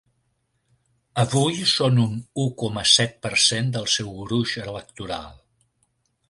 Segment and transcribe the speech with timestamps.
[1.23, 2.15] Avui són un
[2.45, 5.31] u coma set per cent del seu gruix electoral.